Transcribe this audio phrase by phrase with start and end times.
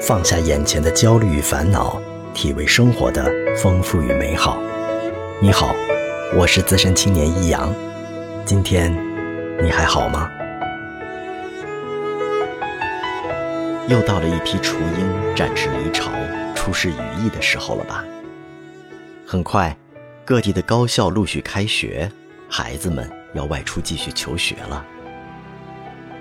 [0.00, 2.00] 放下眼前的焦虑与烦恼，
[2.32, 4.62] 体味生活的丰富与美好。
[5.42, 5.74] 你好，
[6.36, 7.74] 我是资深青年易阳，
[8.44, 8.92] 今天
[9.60, 10.30] 你还好吗？
[13.88, 16.12] 又到了一批雏鹰展翅离巢、
[16.54, 18.04] 出师羽翼的时候了吧？
[19.26, 19.76] 很快，
[20.24, 22.10] 各地的高校陆续开学，
[22.48, 24.84] 孩子们要外出继续求学了。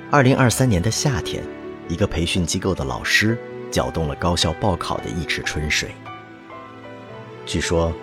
[0.10, 1.44] 二零二三年的夏天，
[1.88, 3.38] 一个培训机构的老师
[3.72, 5.90] 搅动了高校报考的一池春水。
[7.46, 7.94] 据说，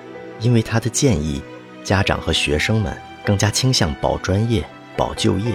[0.41, 1.43] 因为他的建议，
[1.83, 4.65] 家长和学生们更加倾向保专业、
[4.97, 5.53] 保就业，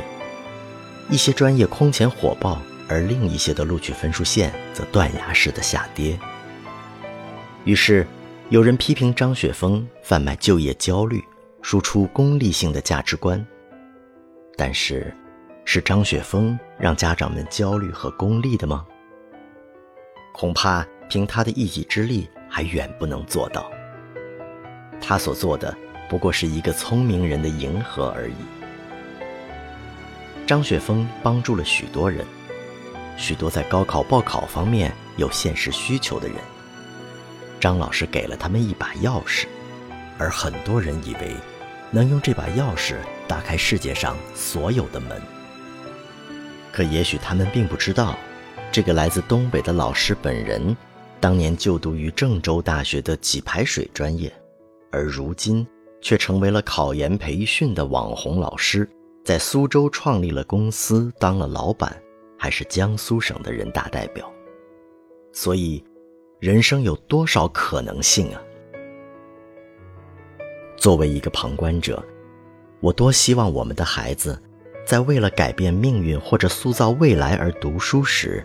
[1.10, 6.20] 一些专业空前火爆，而另一些的录取分数线则断崖式的下跌。
[7.66, 8.06] 于是，
[8.50, 11.24] 有人批评张雪峰贩卖就业焦虑，
[11.62, 13.46] 输出功利性的价值观。
[14.56, 15.16] 但是，
[15.66, 18.86] 是张雪峰让家长们焦虑和功利的吗？
[20.32, 23.70] 恐怕凭他的一己之力还远不能做到。
[25.02, 25.76] 他所做的
[26.10, 28.36] 不过是一个聪明人的迎合而已。
[30.46, 32.26] 张雪峰帮助了许多人，
[33.18, 36.38] 许多在高考报考方面有现实需求的人。
[37.60, 39.46] 张老师给了他们一把钥匙，
[40.18, 41.36] 而很多人以为
[41.92, 42.96] 能用这把钥匙
[43.28, 45.22] 打开世界上所有的门。
[46.72, 48.18] 可也许他们并不知道，
[48.72, 50.78] 这个来自东北的老师本人，
[51.20, 54.32] 当年就读于郑州大学的给排水专业，
[54.92, 55.66] 而如今
[56.02, 58.88] 却成为了考研培训的网红老师，
[59.26, 62.00] 在苏州创立了公司，当了老板，
[62.38, 64.32] 还是江苏省的人大代表。
[65.34, 65.84] 所以，
[66.40, 68.42] 人生有多少可能性啊？
[70.78, 72.04] 作为一个旁观者，
[72.82, 74.40] 我多希望我们的孩子。
[74.86, 78.44] 在为了改变命运或者塑造未来而读书时，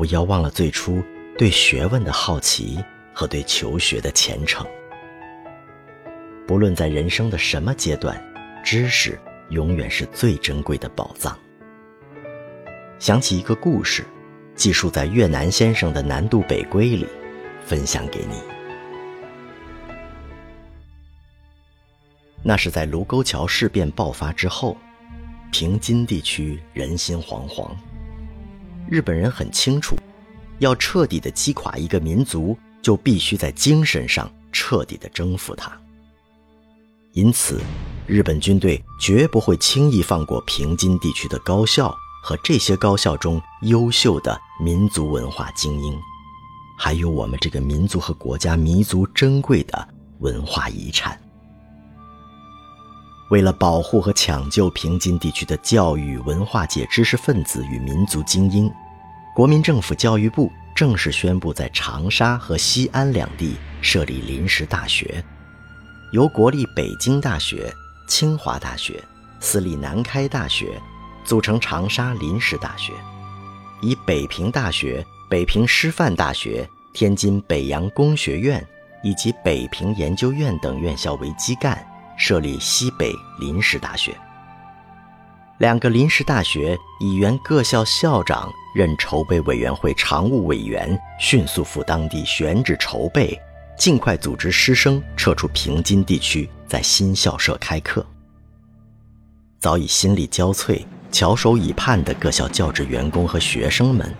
[0.00, 1.04] 不要忘了最初
[1.36, 4.66] 对学问的好奇和对求学的虔诚。
[6.46, 8.18] 不论在人生的什么阶段，
[8.64, 9.20] 知识
[9.50, 11.38] 永远是最珍贵的宝藏。
[12.98, 14.06] 想起一个故事，
[14.54, 17.06] 记述在越南先生的《南渡北归》里，
[17.66, 18.40] 分享给你。
[22.42, 24.74] 那是在卢沟桥事变爆发之后。
[25.52, 27.68] 平津地区人心惶惶。
[28.88, 29.96] 日本人很清楚，
[30.58, 35.70] 要彻底的击垮一个民族，就必须在精神上彻底的征服它。
[37.12, 37.60] 因此，
[38.06, 45.98] 日本军队绝不会轻易放过平津地区的高校和这些高校中优秀的民族文化精英，
[46.78, 51.20] 还有我们这个民族和国家弥足珍贵的文化遗产。
[53.30, 58.70] 为了保护和抢救平津地区的教育文化界知识分子与民族精英，
[59.36, 65.24] 国民政府教育部正式宣布在长沙和西安两地设立临时大学，
[66.12, 67.72] 由国立北京大学、
[68.08, 69.00] 清华大学、
[69.38, 70.80] 私立南开大学
[71.24, 72.92] 组成长沙临时大学，
[73.80, 78.66] 以北平大学、北平师范大学、天津北洋工学院
[79.04, 81.86] 以及北平研究院等院校为基干。
[82.20, 84.14] 设立西北临时大学，
[85.56, 93.40] 两个临时大学以原各校校长任筹备委员会常务委员，迅速赴当地选址筹备，
[93.78, 98.04] 尽快组织师生撤出平津地区，在新校舍开课。
[99.58, 104.14] 早已心力交瘁、翘首以盼的各校教职员工和学生们，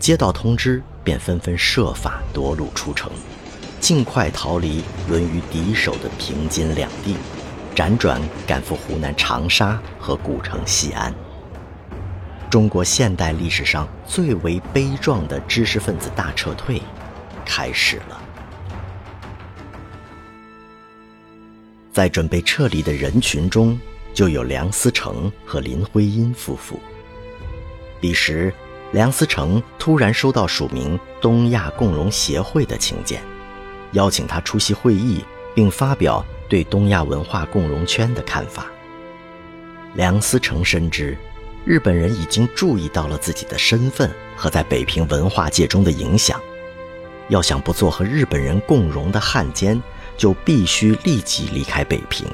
[0.00, 3.12] 接到通知便纷纷设法夺路出城，
[3.78, 7.14] 尽快逃离沦于敌手的平津两地。
[7.74, 11.12] 辗转赶赴湖南长沙和古城西安。
[12.48, 16.80] 中国现代历史上最为悲壮的知识分子大撤退
[17.44, 18.20] 开始了。
[21.92, 23.78] 在准备撤离的人群中，
[24.12, 26.78] 就有梁思成和林徽因夫妇。
[28.00, 28.54] 彼时，
[28.92, 33.20] 梁思成突然收到署名东亚共荣协会的请柬，
[33.92, 36.24] 邀请他出席会议，并发表。
[36.54, 38.66] 对东亚文化共荣圈的看法，
[39.94, 41.18] 梁思成深知，
[41.64, 46.40] 日本人已经注意到了自己的身份和在北平文化界中的影响，
[47.28, 49.82] 要想不做和日本人共荣的汉奸，
[50.16, 52.24] 就必须立即离开北平。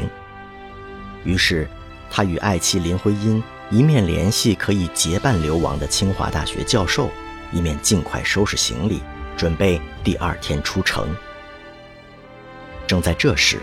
[1.24, 1.66] 于是，
[2.10, 7.08] 他与爱妻林徽因一面联系可以结伴流亡的清华大学教授，
[7.54, 9.00] 一面尽快收拾行李，
[9.34, 11.08] 准备第二天出城。
[12.86, 13.58] 正在这时，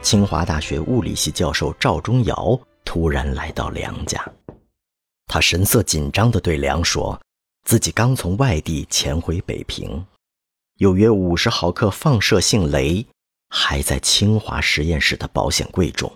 [0.00, 4.24] 清华大学物理系教授赵忠尧突然来到梁家，
[5.26, 7.20] 他神色紧张地对梁说
[7.66, 10.06] ：“自己刚从外地潜回北平，
[10.76, 13.04] 有约五十毫克放射性镭
[13.50, 16.10] 还在清华实验室的保险柜中。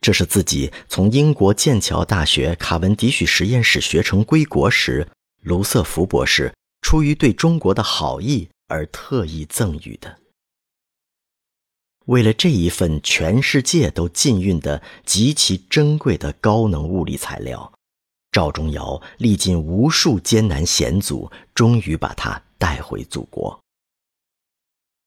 [0.00, 5.06] 这是自己从英国剑桥大学卡文迪许实验室学成归国时，
[5.42, 10.16] 卢瑟福博士出于对中国的好意而特意赠予的。
[12.08, 17.70] 为了这一份全世界都禁运的极其珍贵的高能物理材料。
[18.32, 23.58] 赵忠尧历尽无数艰难险阻，终于把它带回祖国。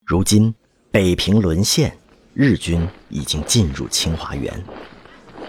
[0.05, 0.53] 如今
[0.91, 1.97] 北平沦陷，
[2.35, 4.63] 日军已经进入清华园。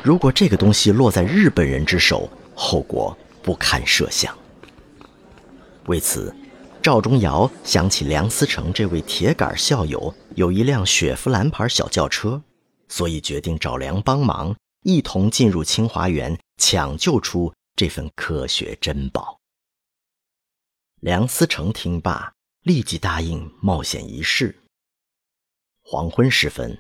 [0.03, 4.35] 如果这个东西落在日本人之手，后果不堪设想。
[5.87, 6.35] 为此，
[6.83, 12.43] 赵忠尧想起梁思成这位铁杆校友有一辆雪佛兰牌小轿车，
[12.89, 17.53] 所以决定找梁帮忙，一同进入清华园，抢救出。
[17.75, 19.41] 这份科学珍宝，
[21.01, 22.35] 梁思成听罢，
[22.65, 24.55] 立即答应冒险一试。
[25.83, 26.79] 黄昏时分，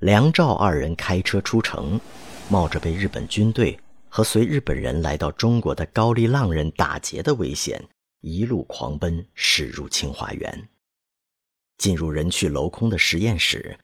[0.00, 2.00] 梁赵二人开车出城，
[2.48, 3.78] 冒着被日本军队
[4.08, 7.88] 和随日本人来到中国的高丽浪人打劫的危险，
[8.20, 10.68] 一路狂奔驶入清华园。
[11.82, 13.76] 进入人去楼空的实验室，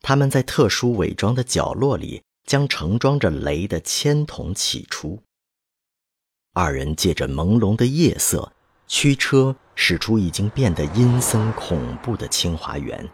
[0.00, 5.20] 他们在特殊伪装的角落里，将盛装着雷的铅筒取出。
[6.54, 8.50] 二人借着朦胧的夜色，
[8.86, 13.06] 驱车驶出已经变得阴森恐怖的清华园。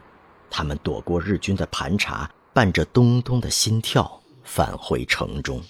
[0.49, 5.61] 他们躲过日军的盘查，伴着咚咚的心跳返回城中。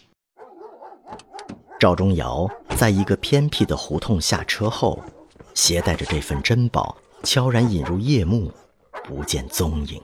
[1.79, 2.47] 赵忠尧
[2.77, 5.03] 在一个偏僻的胡同下车后，
[5.55, 8.51] 携带着这份珍宝，悄然隐入夜幕，
[9.05, 10.01] 不见踪影。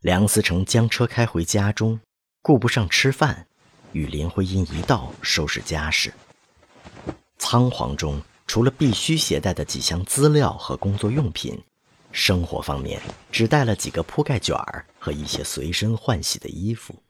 [0.00, 2.00] 梁思成将车开回家中，
[2.42, 3.46] 顾不上吃饭。
[3.92, 6.12] 与林徽因一道收拾家事，
[7.38, 11.58] 仓皇中除了必须携带的几箱资料和工作用品，
[12.12, 13.00] 生活方面
[13.32, 17.02] 只带了几个铺盖卷儿和一些随身换洗的衣服，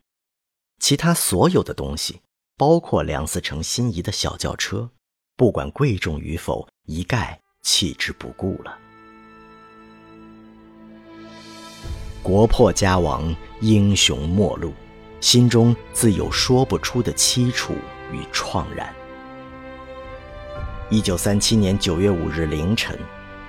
[0.78, 2.20] 其他所有的东西，
[2.56, 4.90] 包括梁思成心仪的小轿车，
[5.36, 8.78] 不管贵重与否，一概弃之不顾了。
[12.22, 14.72] 国破家亡，英雄末路。
[15.20, 17.74] 心中自有说不出的凄楚
[18.10, 18.90] 与怆然。
[20.88, 22.98] 一九三七年九月五日凌晨，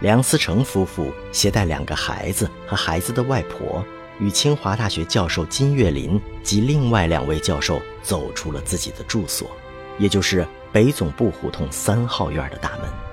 [0.01, 3.81] 梁思成夫妇携带两个孩子和孩子的外婆，
[4.19, 9.49] 与清华大学教授金岳霖及另外两位教授走出了自己的住所，
[9.97, 13.08] 也就是北总部胡同三号院的大门。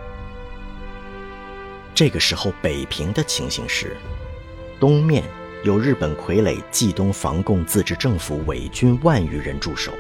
[1.97, 3.97] 这个时候，北平的情形是，
[4.79, 5.25] 东面。
[5.65, 9.91] 有日本傀儡冀东防共自治政府伪军万余人驻守，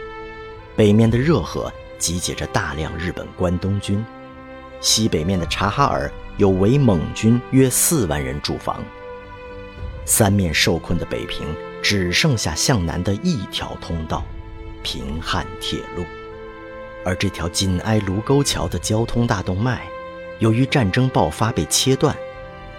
[0.76, 4.04] 北面的热河集结着大量日本关东军，
[4.80, 8.84] 西北面的察哈尔有伪蒙军约四万人驻防。
[10.04, 11.48] 三面受困的北平
[11.82, 14.22] 只剩下向南的一条通道——
[14.84, 16.04] 平汉铁路，
[17.04, 19.88] 而这条紧挨卢沟桥的交通大动脉，
[20.38, 22.14] 由于战争爆发被切断，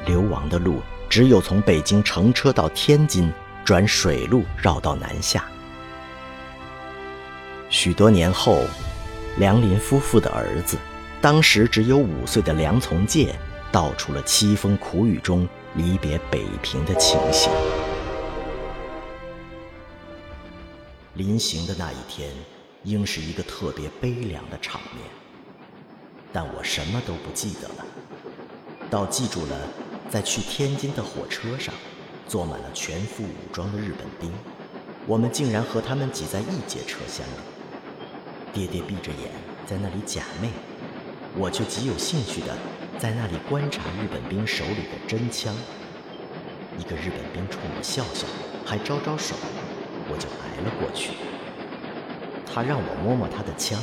[0.05, 0.81] 流亡的路。
[1.09, 3.31] 只有从北京乘车到天津，
[3.63, 5.45] 转水路绕到南下。
[7.69, 8.65] 许多年后，
[9.37, 10.77] 梁林夫妇的儿子，
[11.21, 13.33] 当时只有五岁的梁从诫，
[13.71, 17.49] 道出了凄风苦雨中离别北平的情形。
[21.13, 22.29] 临行的那一天，
[22.83, 25.05] 应是一个特别悲凉的场面，
[26.31, 27.85] 但我什么都不记得了，
[28.89, 29.57] 倒记住了。
[30.09, 31.73] 在去天津的火车上，
[32.29, 34.31] 坐满了全副武装的日本兵，
[35.05, 38.53] 我们竟然和他们挤在一节车厢里。
[38.53, 39.29] 爹爹闭着眼
[39.65, 40.47] 在那里假寐，
[41.35, 42.55] 我却极有兴趣的
[42.97, 45.53] 在那里观察日本兵手里的真枪。
[46.79, 48.25] 一个日本兵冲我笑笑，
[48.65, 49.35] 还招招手，
[50.09, 51.11] 我就挨了过去。
[52.45, 53.77] 他让我摸摸他的枪，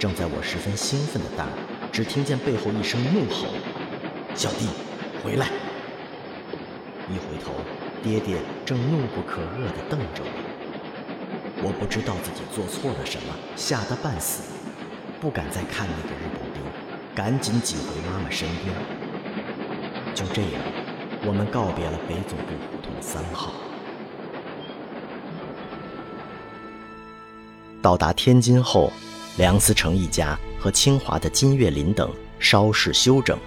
[0.00, 1.46] 正在我十分兴奋的当，
[1.92, 3.48] 只听见背后一声怒吼
[4.34, 4.66] ：“小弟！”
[5.22, 5.46] 回来！
[7.10, 7.52] 一回头，
[8.02, 11.62] 爹爹正怒不可遏地瞪着我。
[11.62, 14.54] 我不知道自己做错了什么，吓得半死，
[15.20, 16.62] 不敢再看那个日本兵，
[17.14, 18.74] 赶紧挤回妈妈身边。
[20.14, 20.62] 就这样，
[21.26, 23.52] 我们告别了北总部胡同三号。
[27.82, 28.90] 到达天津后，
[29.40, 33.38] 梁思成一家和清华的金岳霖等稍事休整。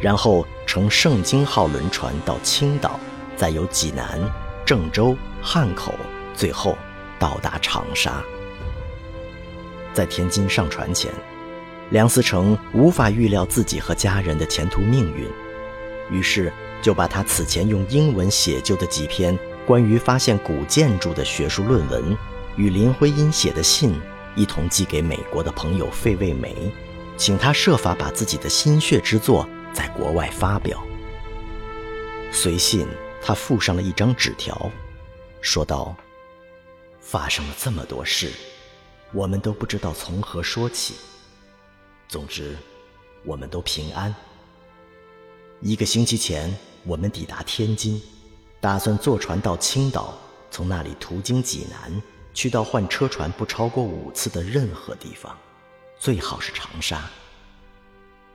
[0.00, 3.00] 然后乘盛京号轮船到青岛，
[3.36, 4.20] 再由济南、
[4.64, 5.92] 郑州、汉口，
[6.34, 6.78] 最后
[7.18, 8.22] 到达长沙。
[9.92, 11.10] 在天津上船前，
[11.90, 15.28] 梁思成无法预料自己和家人的前途命运，
[16.16, 22.16] 于是就把他此前用英文写就的几篇关于发现古建筑的学术论文，
[22.54, 24.00] 与林徽因写的信
[24.36, 26.54] 一同寄给美国的朋友费慰梅，
[27.16, 30.82] 请他设法把自己的心血之作在国外发表。
[32.32, 32.86] 随信，
[33.20, 34.70] 他附上了一张纸条，
[35.40, 35.96] 说道
[37.00, 38.30] ：“发生了这么多事，
[39.12, 40.94] 我们都不知道从何说起。
[42.08, 42.56] 总之，
[43.24, 44.14] 我们都平安。
[45.60, 48.00] 一个星期前，我们抵达天津，
[48.60, 50.16] 打算坐船到青岛，
[50.50, 55.36] 从那里途经济南，去到换车船不超过五次的任何地方，
[55.98, 57.02] 最好是长沙。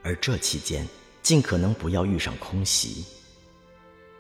[0.04, 0.88] 而这期间，
[1.22, 3.06] 尽可能不要遇上空袭。”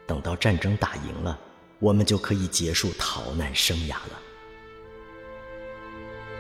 [0.08, 1.40] 等到战争打赢了，
[1.80, 4.20] 我们就可以结束逃难生涯了。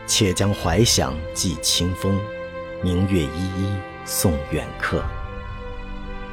[0.07, 2.19] 且将怀想寄清风，
[2.83, 3.75] 明月依依
[4.05, 5.03] 送远客。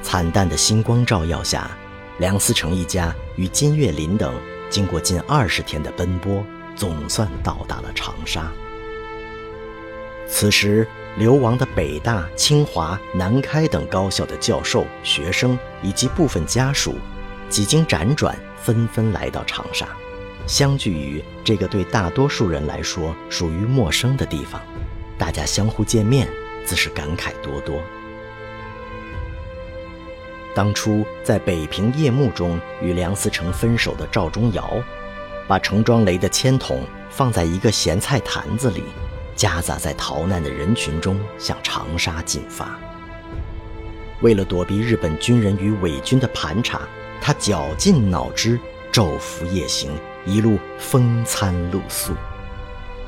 [0.02, 1.70] 惨淡的星光照耀下，
[2.18, 4.34] 梁思成一家与金岳霖等
[4.68, 6.44] 经过近二十天的奔波，
[6.76, 8.50] 总算到达了长沙。
[10.26, 10.86] 此时，
[11.18, 16.94] 流亡的北大、清华、南开等高校的教授、学生以及部分家属。
[17.50, 19.86] 几经辗转，纷纷来到长沙，
[20.46, 24.58] 相聚于这个对大多数人来说属于陌生的地方。
[25.18, 26.26] 大家相互见面，
[26.64, 27.78] 自是感慨多多。
[30.54, 34.82] 当初在北平夜幕中与梁思成分手的赵忠尧，
[35.46, 38.82] 把盛装雷的铅筒放在一个咸菜坛子里，
[39.34, 42.78] 夹杂在逃难的人群中向长沙进发。
[44.20, 46.80] 为了躲避日本军人与伪军的盘查。
[47.24, 48.58] 他绞尽脑汁，
[48.92, 49.92] 昼伏夜行，
[50.26, 52.12] 一路风餐露宿。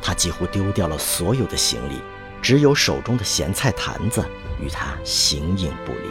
[0.01, 1.97] 他几乎丢掉了所有的行李，
[2.41, 4.25] 只有手中的咸菜坛子
[4.61, 6.09] 与他形影不离。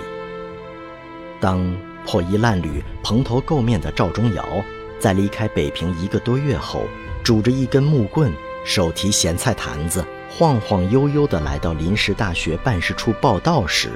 [1.39, 1.65] 当
[2.05, 4.45] 破衣烂履、蓬头垢面的赵忠尧
[5.03, 6.87] 在离开北平一个多月后，
[7.25, 8.31] 拄着一根木棍，
[8.63, 13.89] 手提咸菜坛子，晃晃悠悠地来到临时大学办事处报道时，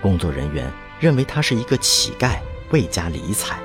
[0.00, 2.36] 工作人员认为他是一个乞丐。
[2.70, 3.58] 未加理睬。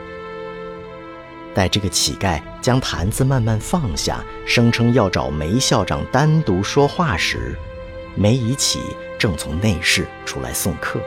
[1.53, 7.55] 待这个乞丐将坛子慢慢放下，声称要找梅校长单独说话时，
[8.15, 8.79] 梅贻启
[9.19, 10.99] 正从内室出来送客。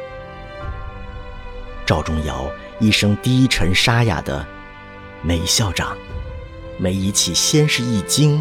[1.87, 4.47] 赵忠尧一声低沉沙哑的
[5.27, 5.97] “梅校长”，
[6.79, 8.41] 梅贻琦先是一惊，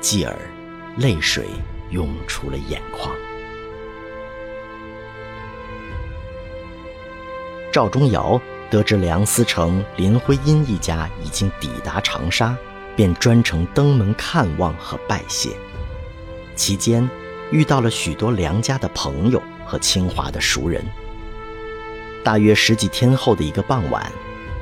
[0.00, 0.36] 继而
[0.96, 1.46] 泪水
[1.90, 3.14] 涌出了眼眶。
[7.70, 8.40] 赵忠尧。
[8.70, 12.56] 得知梁思成、林徽因一家已经抵达长沙，
[12.96, 15.50] 便专程登门看望和拜谢。
[16.56, 17.08] 期间，
[17.52, 20.84] 遇到了许多梁家的朋友和清华的熟人。
[22.24, 24.10] 大约十几天后的一个傍晚，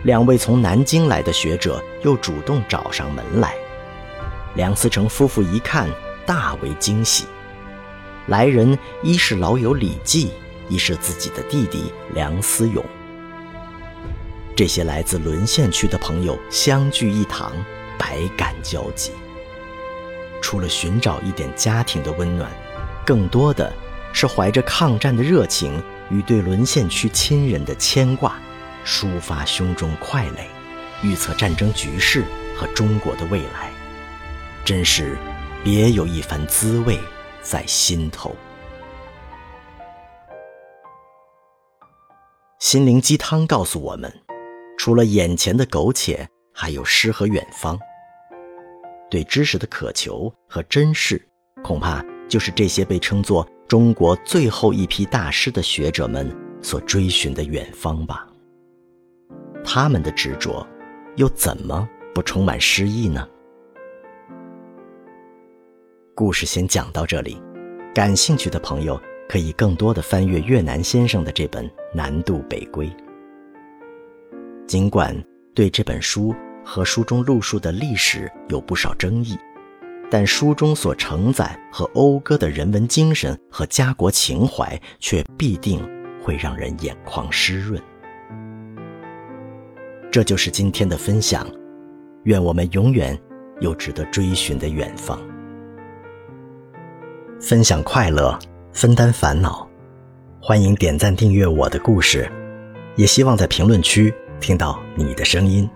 [0.04, 3.54] 两位从南京来的学者又主动找上门来。
[4.54, 5.88] 梁思成夫妇一看，
[6.26, 7.26] 大为惊喜。
[8.26, 10.30] 来人一是老友李济，
[10.68, 12.84] 一是自己的弟弟梁思永。
[14.54, 17.52] 这些来自沦陷区的朋友相聚一堂，
[17.98, 19.12] 百感交集。
[20.42, 22.50] 除了寻找一点家庭的温暖，
[23.06, 23.72] 更多的
[24.12, 28.36] 是怀着抗战的热情与对沦陷区亲人的牵挂，
[28.84, 30.48] 抒发胸中快垒，
[31.02, 32.24] 预测战争局势
[32.56, 33.70] 和中国的未来，
[34.64, 35.16] 真是
[35.62, 36.98] 别有一番滋味
[37.42, 38.34] 在心头。
[42.58, 44.12] 心灵鸡汤告诉我们。
[44.78, 47.78] 除了眼前的苟且，还有诗和远方。
[49.08, 51.24] 对知识的渴求和珍视，
[51.62, 58.26] 恐怕就是这些被称作中国最后一批大师的学者们所追寻的远方吧。
[59.64, 60.66] 他们的执着，
[61.16, 63.26] 又怎么不充满诗意呢？
[66.14, 67.40] 故事先讲到这里，
[67.94, 72.86] 感兴趣的朋友可以更多的翻阅越南先生的这本《南渡北归》。
[74.66, 75.16] 尽管
[75.54, 79.38] 对这本书和书中录述的历史有不少争议，
[80.10, 85.80] 但书中所承载和讴歌的人文精神和家国情怀，却必定
[86.22, 87.82] 会让人眼眶湿润。
[90.12, 91.46] 这就是今天的分享，
[92.24, 93.18] 愿我们永远
[93.60, 95.18] 有值得追寻的远方。
[97.40, 98.38] 分享快乐，
[98.74, 99.66] 分担烦恼，
[100.38, 102.30] 欢迎点赞订阅我的故事，
[102.94, 104.12] 也希望在评论区。
[104.38, 105.66] 听到你的声音，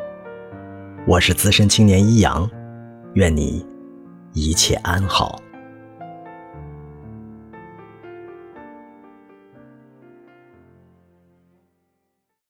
[1.07, 2.47] 我是资深青年一阳，
[3.15, 3.65] 愿你
[4.35, 5.41] 一切安好。